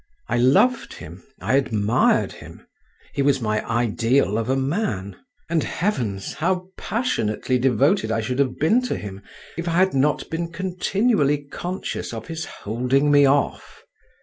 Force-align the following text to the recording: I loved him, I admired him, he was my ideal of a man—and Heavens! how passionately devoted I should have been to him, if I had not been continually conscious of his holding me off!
I 0.27 0.37
loved 0.39 0.93
him, 0.95 1.21
I 1.41 1.57
admired 1.57 2.31
him, 2.31 2.65
he 3.13 3.21
was 3.21 3.39
my 3.39 3.63
ideal 3.69 4.39
of 4.39 4.49
a 4.49 4.55
man—and 4.55 5.63
Heavens! 5.63 6.33
how 6.33 6.69
passionately 6.75 7.59
devoted 7.59 8.11
I 8.11 8.19
should 8.19 8.39
have 8.39 8.57
been 8.57 8.81
to 8.89 8.97
him, 8.97 9.21
if 9.59 9.67
I 9.67 9.73
had 9.73 9.93
not 9.93 10.27
been 10.31 10.51
continually 10.51 11.43
conscious 11.43 12.15
of 12.15 12.29
his 12.29 12.45
holding 12.45 13.11
me 13.11 13.27
off! 13.27 13.83